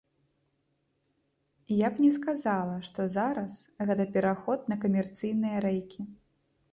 Я 1.67 1.91
б 1.91 1.95
не 2.05 2.07
сказала, 2.17 2.77
што 2.87 3.05
зараз 3.17 3.57
гэта 3.91 4.07
пераход 4.15 4.59
на 4.73 4.79
камерцыйныя 4.87 5.57
рэйкі. 5.67 6.01